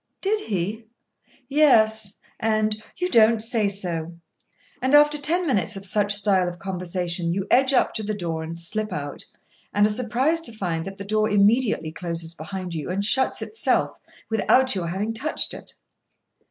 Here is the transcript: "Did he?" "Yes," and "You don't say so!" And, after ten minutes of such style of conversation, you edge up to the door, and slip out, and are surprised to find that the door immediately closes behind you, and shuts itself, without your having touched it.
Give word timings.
"Did 0.19 0.39
he?" 0.39 0.85
"Yes," 1.47 2.19
and 2.39 2.81
"You 2.97 3.07
don't 3.07 3.39
say 3.39 3.69
so!" 3.69 4.13
And, 4.81 4.95
after 4.95 5.19
ten 5.19 5.45
minutes 5.45 5.75
of 5.75 5.85
such 5.85 6.11
style 6.15 6.47
of 6.47 6.57
conversation, 6.57 7.35
you 7.35 7.45
edge 7.51 7.71
up 7.71 7.93
to 7.93 8.01
the 8.01 8.15
door, 8.15 8.41
and 8.41 8.57
slip 8.57 8.91
out, 8.91 9.23
and 9.75 9.85
are 9.85 9.89
surprised 9.91 10.45
to 10.45 10.53
find 10.57 10.85
that 10.87 10.97
the 10.97 11.03
door 11.05 11.29
immediately 11.29 11.91
closes 11.91 12.33
behind 12.33 12.73
you, 12.73 12.89
and 12.89 13.05
shuts 13.05 13.43
itself, 13.43 14.01
without 14.27 14.73
your 14.73 14.87
having 14.87 15.13
touched 15.13 15.53
it. 15.53 15.75